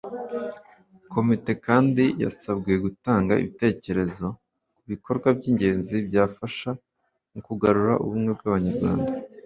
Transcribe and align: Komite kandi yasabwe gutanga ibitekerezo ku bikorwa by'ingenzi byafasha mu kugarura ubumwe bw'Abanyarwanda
Komite 1.13 1.51
kandi 1.65 2.03
yasabwe 2.23 2.71
gutanga 2.83 3.33
ibitekerezo 3.41 4.27
ku 4.77 4.81
bikorwa 4.91 5.27
by'ingenzi 5.37 5.95
byafasha 6.07 6.69
mu 7.33 7.39
kugarura 7.47 7.93
ubumwe 8.03 8.31
bw'Abanyarwanda 8.37 9.11